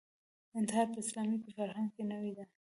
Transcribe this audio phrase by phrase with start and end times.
[0.59, 2.45] انتحار په اسلامي فرهنګ کې نوې ده